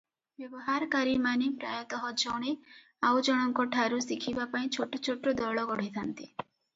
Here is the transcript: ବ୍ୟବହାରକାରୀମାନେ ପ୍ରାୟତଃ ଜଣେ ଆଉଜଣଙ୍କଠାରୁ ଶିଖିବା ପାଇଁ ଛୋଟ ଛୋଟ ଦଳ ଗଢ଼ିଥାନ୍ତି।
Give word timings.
ବ୍ୟବହାରକାରୀମାନେ 0.43 1.49
ପ୍ରାୟତଃ 1.63 2.07
ଜଣେ 2.21 2.53
ଆଉଜଣଙ୍କଠାରୁ 3.09 3.99
ଶିଖିବା 4.07 4.47
ପାଇଁ 4.55 4.71
ଛୋଟ 4.77 5.01
ଛୋଟ 5.09 5.35
ଦଳ 5.43 5.67
ଗଢ଼ିଥାନ୍ତି। 5.73 6.27